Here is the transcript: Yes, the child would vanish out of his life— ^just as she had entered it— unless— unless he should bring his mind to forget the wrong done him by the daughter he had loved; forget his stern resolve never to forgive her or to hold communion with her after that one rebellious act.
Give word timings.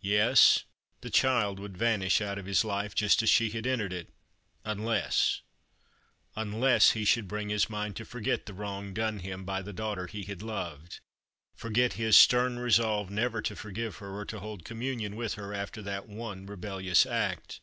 Yes, 0.00 0.62
the 1.00 1.10
child 1.10 1.58
would 1.58 1.76
vanish 1.76 2.20
out 2.20 2.38
of 2.38 2.46
his 2.46 2.64
life— 2.64 2.94
^just 2.94 3.20
as 3.20 3.28
she 3.28 3.50
had 3.50 3.66
entered 3.66 3.92
it— 3.92 4.12
unless— 4.74 5.40
unless 6.36 6.92
he 6.92 7.04
should 7.04 7.26
bring 7.26 7.48
his 7.48 7.68
mind 7.68 7.96
to 7.96 8.04
forget 8.04 8.46
the 8.46 8.54
wrong 8.54 8.94
done 8.94 9.18
him 9.18 9.44
by 9.44 9.60
the 9.60 9.72
daughter 9.72 10.06
he 10.06 10.22
had 10.22 10.40
loved; 10.40 11.00
forget 11.56 11.94
his 11.94 12.16
stern 12.16 12.60
resolve 12.60 13.10
never 13.10 13.42
to 13.42 13.56
forgive 13.56 13.96
her 13.96 14.14
or 14.14 14.24
to 14.24 14.38
hold 14.38 14.64
communion 14.64 15.16
with 15.16 15.34
her 15.34 15.52
after 15.52 15.82
that 15.82 16.06
one 16.08 16.46
rebellious 16.46 17.04
act. 17.04 17.60